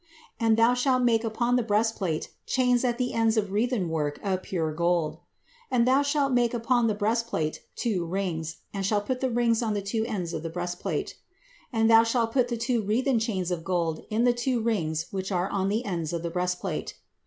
And 0.39 0.57
thou 0.57 0.73
shalt 0.73 1.03
make 1.03 1.23
upon 1.23 1.57
the 1.57 1.61
breastplate 1.61 2.31
chains 2.47 2.83
at 2.83 2.97
the 2.97 3.13
ends 3.13 3.37
of 3.37 3.51
wreathen 3.51 3.87
work 3.87 4.19
of 4.23 4.41
pure 4.41 4.73
gold. 4.73 5.19
And 5.69 5.87
thou 5.87 6.01
shalt 6.01 6.33
make 6.33 6.55
upon 6.55 6.87
the 6.87 6.95
breastplate 6.95 7.59
two 7.75 8.03
rings 8.03 8.49
of 8.49 8.55
gold, 8.57 8.61
and 8.79 8.85
shalt 8.87 9.05
put 9.05 9.19
the 9.19 9.27
two 9.27 9.33
rings 9.35 9.61
on 9.61 9.75
the 9.75 9.81
two 9.83 10.03
ends 10.07 10.33
of 10.33 10.41
the 10.41 10.49
breastplate. 10.49 11.19
And 11.71 11.87
thou 11.87 12.01
shalt 12.03 12.31
put 12.31 12.47
the 12.47 12.57
two 12.57 12.81
wreathen 12.81 13.19
chains 13.19 13.51
of 13.51 13.63
gold 13.63 14.07
in 14.09 14.23
the 14.23 14.33
two 14.33 14.59
rings 14.59 15.05
which 15.11 15.31
are 15.31 15.49
on 15.51 15.69
the 15.69 15.85
ends 15.85 16.13
of 16.13 16.23
the 16.23 16.31
breastplate. 16.31 16.95